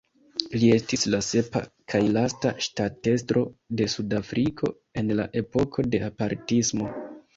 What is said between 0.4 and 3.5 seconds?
Li estis la sepa kaj lasta ŝtatestro